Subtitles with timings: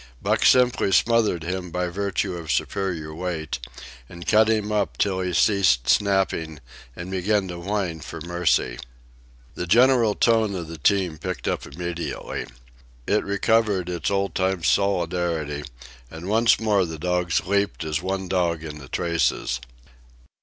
[0.19, 3.59] Buck simply smothered him by virtue of superior weight,
[4.09, 6.59] and cut him up till he ceased snapping
[6.95, 8.79] and began to whine for mercy.
[9.53, 12.47] The general tone of the team picked up immediately.
[13.05, 15.65] It recovered its old time solidarity,
[16.09, 19.59] and once more the dogs leaped as one dog in the traces.